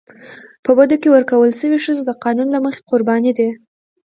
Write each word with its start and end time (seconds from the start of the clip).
په 0.63 0.71
بدو 0.77 0.95
کي 1.01 1.09
ورکول 1.11 1.49
سوي 1.61 1.77
ښځي 1.85 2.03
د 2.05 2.11
قانون 2.23 2.47
له 2.51 2.59
مخي 2.65 2.81
قرباني 2.91 3.31
دي. 3.37 3.49